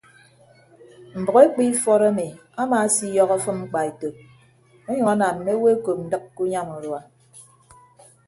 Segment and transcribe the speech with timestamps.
[1.19, 2.27] Mbʌk ekpu ifọt emi
[2.61, 4.09] amaasiyọhọ afịm mkpaeto
[4.87, 6.99] ọnyʌñ anam mme owo ekop ndịk ke unyam urua.